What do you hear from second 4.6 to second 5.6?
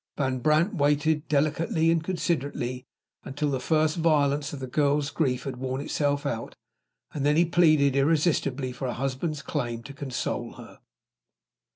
girl's grief had